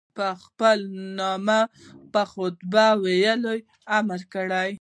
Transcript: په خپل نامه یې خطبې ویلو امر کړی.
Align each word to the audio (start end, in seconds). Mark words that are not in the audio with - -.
په 0.15 0.27
خپل 0.43 0.77
نامه 1.19 1.59
یې 1.67 2.23
خطبې 2.31 2.87
ویلو 3.03 3.53
امر 3.97 4.21
کړی. 4.33 4.71